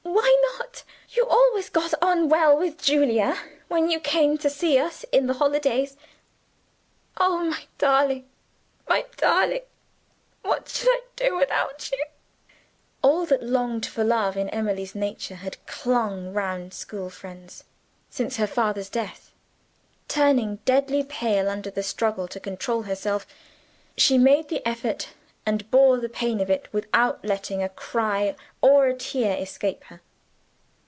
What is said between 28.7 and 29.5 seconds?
a tear